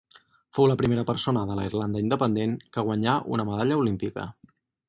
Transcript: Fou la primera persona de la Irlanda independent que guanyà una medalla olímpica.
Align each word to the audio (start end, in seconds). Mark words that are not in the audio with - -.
Fou 0.57 0.67
la 0.71 0.77
primera 0.81 1.03
persona 1.09 1.43
de 1.51 1.57
la 1.59 1.67
Irlanda 1.69 2.03
independent 2.05 2.57
que 2.77 2.87
guanyà 2.91 3.19
una 3.37 3.49
medalla 3.51 3.81
olímpica. 3.87 4.29